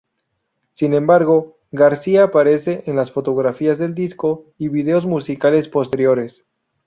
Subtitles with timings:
[0.73, 6.43] Sin embargo, García aparece en las fotografías del disco y vídeos musicales posteriores.